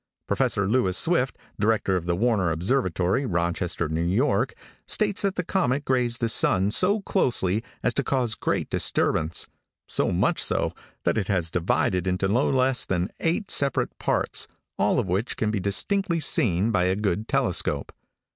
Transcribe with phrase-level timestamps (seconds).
[0.25, 4.55] Professor Lewis Swift, director of the Warner observatory, Rochester, New York,
[4.87, 9.47] states that the comet grazed the sun so closely as to cause great disturbance,
[9.87, 14.97] so much so, that it has divided into no less than eight separate parts, all
[14.97, 17.91] of which can be distinctly seen by a good telescope.